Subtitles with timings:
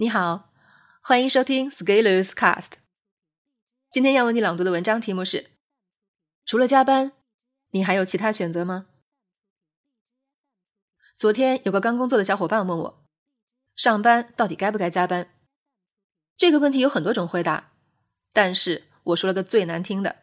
[0.00, 0.50] 你好，
[1.02, 2.76] 欢迎收听 Scalers Cast。
[3.90, 5.50] 今天要为你朗读的文章题目是：
[6.46, 7.12] 除了加班，
[7.72, 8.86] 你还有其他选择吗？
[11.14, 13.04] 昨天有个刚工作的小伙伴问我，
[13.76, 15.28] 上班到底该不该加班？
[16.34, 17.72] 这个问题有很多种回答，
[18.32, 20.22] 但是我说了个最难听的：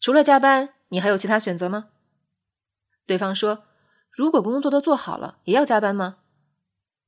[0.00, 1.90] 除了加班，你还有其他选择吗？
[3.04, 3.66] 对方说：
[4.10, 6.20] 如果工作都做好了，也要加班吗？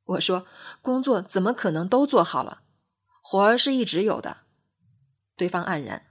[0.07, 0.47] 我说
[0.81, 2.63] ：“工作怎么可能都做好了？
[3.21, 4.39] 活儿是一直有的。”
[5.37, 6.07] 对方黯然。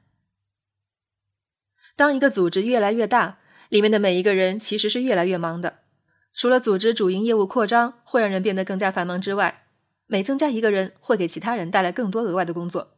[1.96, 3.40] 当一个组织越来越大，
[3.70, 5.80] 里面的每一个人其实是越来越忙的。
[6.34, 9.68] 除了组织主营业务扩张会让人变得更加繁忙之外，
[10.06, 12.98] 每增加一个人会给其他人带来更多额外的工作。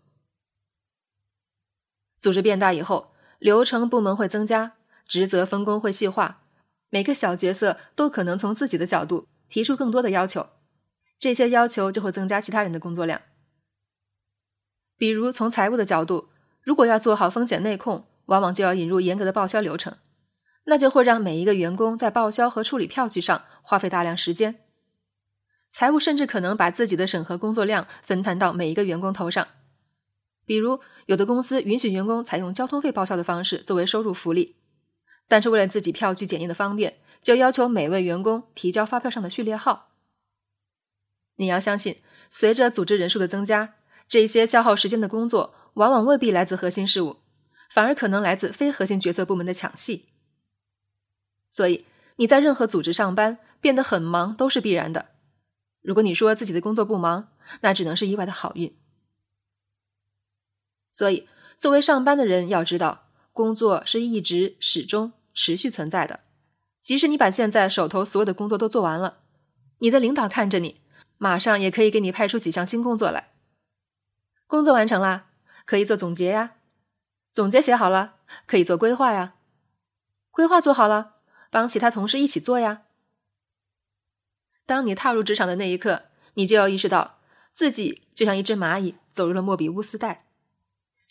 [2.18, 4.74] 组织变大以后，流程部门会增加，
[5.08, 6.42] 职责分工会细化，
[6.90, 10.48] 每个小角色都可能从自己的角度提出更多的要求。
[11.20, 13.22] 这些要求就会增加其他人的工作量。
[14.98, 16.30] 比如从财务的角度，
[16.62, 19.98] 如果要做好风险内控，往往就要引入严格的报销流程，
[20.66, 24.60] 那就会让每一个员工在报销和处理票据上花费大量时间。
[25.70, 29.48] 财务甚至可能把自己的审核工作量分摊到每一个员工头上。
[30.46, 34.56] 比如，有的公司允许员工采用交通费报销的方式作为收入福利，
[35.28, 39.87] 但是为了自己票据检验的方便，就要求每位员工提交发票上的序列号。
[41.38, 41.98] 你要相信，
[42.30, 43.76] 随着组织人数的增加，
[44.08, 47.18] 这些消耗时间的工作往往未必来自核心事务，
[47.70, 50.06] 反而可能来自非核心决策部门的抢戏。
[51.50, 51.86] 所以
[52.18, 55.10] 你在任何组织上班变得很忙都是必然的。
[55.82, 57.30] 如果你说自己的工作不忙，
[57.62, 58.76] 那只能是意外的好运。
[60.92, 66.22] 所以，作为上班的人要知道，工作是一直、始终、持续存在的。
[66.82, 69.20] 即使你把现在手头所有的工作都做完了，
[69.80, 70.82] 你的领导看着你。
[71.18, 73.32] 马上也可以给你派出几项新工作来。
[74.46, 75.28] 工作完成了，
[75.66, 76.58] 可以做总结呀；
[77.34, 78.16] 总结写好了，
[78.46, 79.34] 可以做规划呀；
[80.32, 81.16] 规划做好了，
[81.50, 82.84] 帮其他同事一起做呀。
[84.66, 87.20] 当你踏入职场的那一刻，你就要意识到，
[87.52, 90.26] 自己就像一只蚂蚁走入了莫比乌斯带。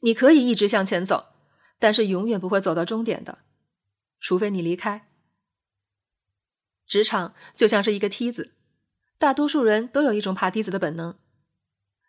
[0.00, 1.34] 你可以一直向前走，
[1.78, 3.38] 但是永远不会走到终点的，
[4.20, 5.08] 除非你离开。
[6.86, 8.55] 职场就像是一个梯子。
[9.18, 11.16] 大多数人都有一种爬梯子的本能，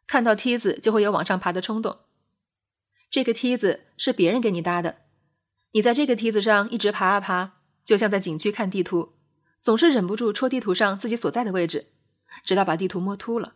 [0.06, 2.00] 看到梯子就会有往上爬的冲动。
[3.09, 4.97] 这个梯子是别人给你搭的，
[5.72, 7.53] 你在这个梯子上一直爬啊爬，
[7.85, 9.13] 就像在景区看地图，
[9.57, 11.88] 总是忍不住戳地图上自己所在的位置，
[12.44, 13.56] 直到把地图摸秃了。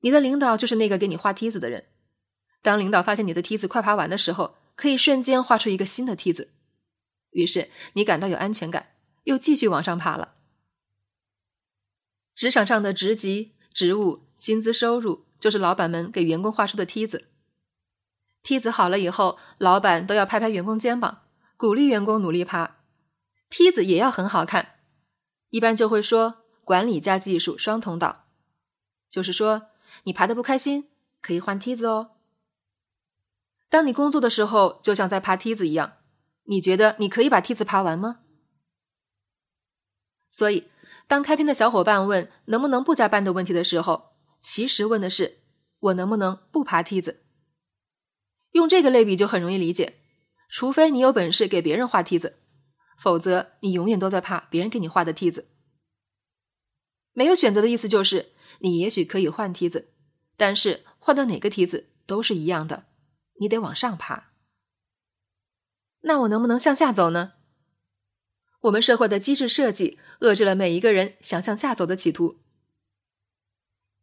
[0.00, 1.88] 你的领导就是那个给你画梯子的人，
[2.62, 6.48] 当领导发现你的梯子快爬完的时候，可以瞬间画出一个新的梯子，
[7.32, 8.94] 于是你感到有安全感，
[9.24, 10.36] 又继续往上爬了。
[12.40, 17.26] 职场上的职级、职务、薪资、收入，就是老板们给员工画出的梯子。
[18.42, 21.20] 梯子好了以后，老板都要拍拍员工肩膀，
[21.58, 22.78] 鼓励员工努力爬。
[23.50, 24.76] 梯子也要很好看，
[25.50, 28.24] 一般就会说管理加技术双通道，
[29.10, 29.68] 就是说
[30.04, 30.88] 你爬的不开心，
[31.20, 32.12] 可以换梯子哦。
[33.68, 35.98] 当你工作的时候，就像在爬梯子一样，
[36.44, 38.20] 你觉得你可以把梯子爬完吗？
[40.30, 40.68] 所以。
[41.10, 45.38] 当开篇的小伙伴问能不能不加班的问题的时候，其实问的是
[45.80, 47.24] 我能不能不爬梯子。
[48.52, 49.98] 用这个类比就很容易理解，
[50.48, 52.38] 除非你有本事给别人画梯子，
[52.96, 55.48] 否则你永远都在爬别人给你画的梯子。
[57.12, 59.90] 没有选择的意思就是，你也许可以换梯子，
[60.36, 62.84] 但是换到哪个梯子都是一样的，
[63.40, 64.30] 你得往上爬。
[66.02, 67.32] 那我能不能向下走呢？
[68.60, 72.40] 我们社会的机制设计遏制了每一个人想向下走的企图。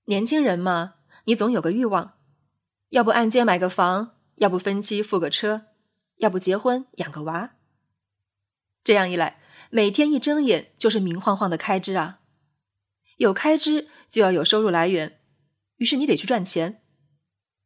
[0.05, 0.95] 年轻人嘛，
[1.25, 2.17] 你总有个欲望，
[2.89, 5.67] 要不按揭买个房，要不分期付个车，
[6.15, 7.55] 要不结婚养个娃。
[8.83, 12.21] 这样一来，每天一睁眼就是明晃晃的开支啊！
[13.17, 15.19] 有开支就要有收入来源，
[15.75, 16.81] 于是你得去赚钱。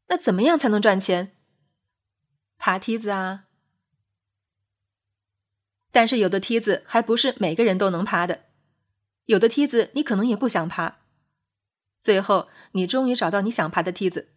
[0.08, 1.38] 那怎么样才能赚钱？
[2.58, 3.46] 爬梯子啊！
[5.92, 8.46] 但是有的梯子还不是每个人都能爬的，
[9.26, 11.00] 有的梯子你可能也不想爬，
[12.00, 14.30] 最后你终于找到你想爬的梯子，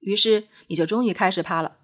[0.00, 1.76] 于是你就终于开始爬了。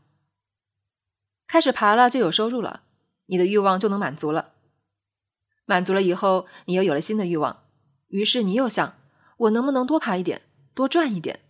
[1.46, 2.82] 开始爬了就有收入了，
[3.26, 4.54] 你的欲望就能满足了。
[5.66, 7.64] 满足了以后，你又有了新的欲望，
[8.08, 8.98] 于是你又想，
[9.36, 10.42] 我能不能多爬一点，
[10.74, 11.40] 多赚一点？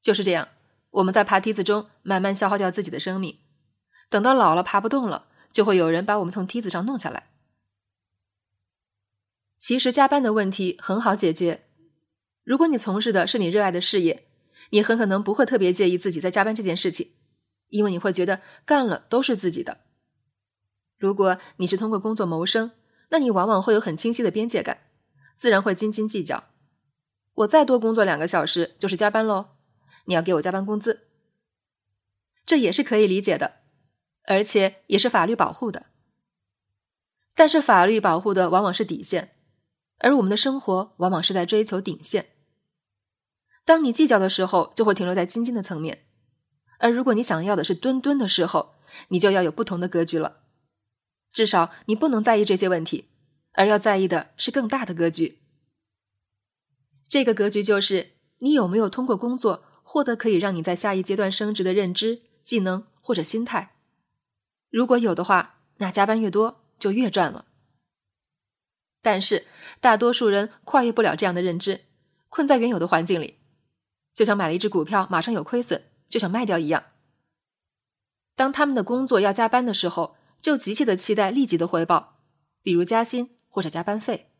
[0.00, 0.48] 就是这样，
[0.90, 3.38] 我们在爬梯子中慢慢消耗掉自己的生命，
[4.08, 5.26] 等到老了爬不动了。
[5.52, 7.28] 就会有人把我们从梯子上弄下来。
[9.58, 11.66] 其实加班的问题很好解决，
[12.42, 14.26] 如果你从事的是你热爱的事业，
[14.70, 17.12] 你很可能不会特别介意自己在加班这件事情，
[17.68, 19.78] 因为你会觉得干了都是自己的。
[20.98, 22.72] 如果你是通过工作谋生，
[23.10, 24.78] 那你往往会有很清晰的边界感，
[25.36, 26.44] 自然会斤斤计较。
[27.34, 29.56] 我再多工作两个小时就是加班喽，
[30.06, 31.06] 你要给我加班工资，
[32.44, 33.61] 这也是可以理解的，
[34.24, 35.86] 而且也是法律保护的。
[37.34, 39.30] 但是法律保护的往往是底线，
[39.98, 42.28] 而我们的生活往往是在追求顶线。
[43.64, 45.98] 当你计较的时候，就会停留在斤斤的层面；
[46.78, 48.74] 而如果你想要的是吨吨的时候，
[49.08, 50.40] 你就要有不同的格局了。
[51.32, 53.08] 至少你不能在意这些问题，
[53.52, 55.38] 而要在意的是更大的格局。
[57.08, 63.76] 这个格局就是你有没有通过工作获得可以让你在下一阶段升职的认知、技能或者心态。
[64.72, 67.44] 如果有的话，那加班越多就越赚了。
[69.02, 69.46] 但是
[69.80, 71.82] 大多数人跨越不了这样的认知，
[72.30, 73.38] 困在原有的环境里。
[74.14, 76.84] 就像买了一只股票，马上有亏损，就想卖掉一样。
[78.34, 82.20] 当他们的工作要加班的时候，就急切的期待立即的回报，
[82.62, 84.30] 比如加薪或者加班费。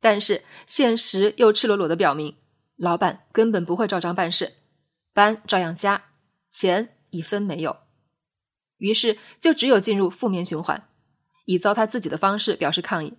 [0.00, 2.36] 但是现实又赤裸裸的表明，
[2.76, 4.54] 老板根本不会照章办事，
[5.12, 6.04] 班照样加，
[6.50, 7.85] 钱一分没有。
[8.78, 10.88] 于是就只有进入负面循环，
[11.44, 13.14] 以糟蹋自己的方式表示抗议：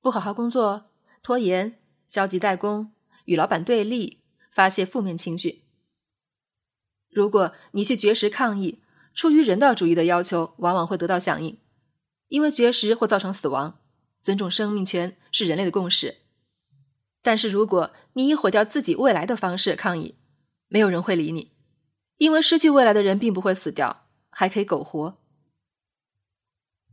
[0.00, 0.90] 不好好工作，
[1.22, 2.92] 拖延，消极怠工。
[3.26, 5.66] 与老板对立，发泄负面情绪。
[7.08, 8.82] 如果你去绝食抗议，
[9.14, 11.60] 出于人道主义的要求，往往会得到响应，
[12.28, 13.78] 因为绝食会造成死亡。
[14.20, 16.16] 尊重生命权是人类的共识。
[17.22, 20.16] 但是如果你以毁掉自己未来的方式抗议，
[20.66, 21.52] 没有人会理你，
[22.16, 23.99] 因为失去未来的人并不会死掉，
[24.30, 25.18] 还可以苟活。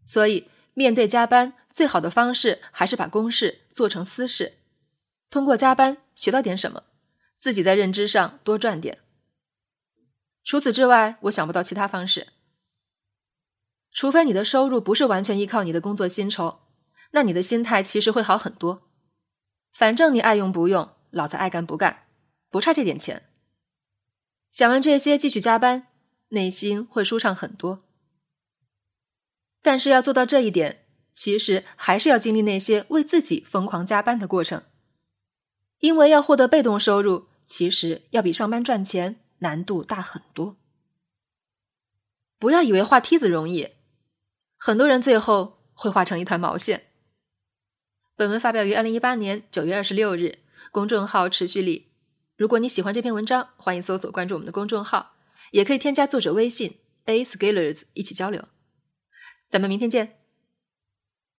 [0.06, 4.60] 所以，面对加班，最好的方式还是把公事做成私事。
[5.30, 6.84] 通过加班学到点什么，
[7.38, 9.00] 自己在认知上多赚点。
[10.44, 12.28] 除此之外，我想不到其他方式。
[13.92, 16.62] 除非你的收入不是完全依靠你的工作薪酬，
[17.12, 18.90] 那你的心态其实会好很多。
[19.74, 22.07] 反正你爱用不用，老子爱干不干，
[22.50, 23.30] 不差这点钱。
[24.51, 25.87] 想完这些，继续加班，
[26.30, 27.84] 内心会舒畅很多。
[29.62, 34.64] 但是要做到这一点，其实还是要经历那些为自己疯狂加班的过程。
[35.80, 40.58] 因为要获得被动收入，其实要比上班赚钱难度大很多。
[42.40, 43.70] 不要以为画梯子容易，
[44.58, 46.88] 很多人最后会画成一团毛线。
[48.16, 50.40] 本文发表于二零一八年九月二十六日，
[50.72, 51.90] 公众号持续力。
[52.36, 55.17] 如果你喜欢这篇文章，欢迎搜索关注我们的公众号，
[55.52, 58.48] 也可以添加作者微信 a scalers 一起交流。
[59.50, 60.27] 咱们明天见。